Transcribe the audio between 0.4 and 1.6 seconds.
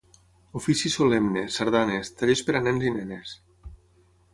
Ofici solemne,